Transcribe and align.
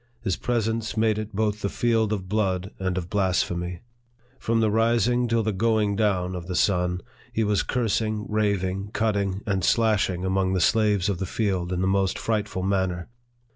His 0.23 0.35
presence 0.35 0.97
made 0.97 1.19
it 1.19 1.31
both 1.35 1.61
the 1.61 1.69
field 1.69 2.11
of 2.11 2.27
blood 2.27 2.71
and 2.79 2.97
of 2.97 3.07
blasphemy. 3.07 3.83
From 4.39 4.59
the 4.59 4.71
rising 4.71 5.27
till 5.27 5.43
the 5.43 5.51
going 5.51 5.95
down 5.95 6.33
of 6.33 6.47
the 6.47 6.55
sun, 6.55 7.01
he 7.31 7.43
was 7.43 7.61
cursing, 7.61 8.25
raving, 8.27 8.89
cutting, 8.93 9.43
and 9.45 9.63
slashing 9.63 10.25
among 10.25 10.53
the 10.53 10.59
slaves 10.59 11.07
of 11.07 11.19
the 11.19 11.27
field, 11.27 11.71
in 11.71 11.81
the 11.81 11.87
most 11.87 12.17
frightful 12.17 12.63
manner. 12.63 13.09